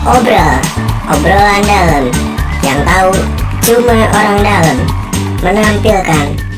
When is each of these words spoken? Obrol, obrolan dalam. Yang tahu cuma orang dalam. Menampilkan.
Obrol, 0.00 0.56
obrolan 1.12 1.60
dalam. 1.68 2.08
Yang 2.64 2.80
tahu 2.88 3.12
cuma 3.68 4.08
orang 4.08 4.40
dalam. 4.40 4.78
Menampilkan. 5.44 6.49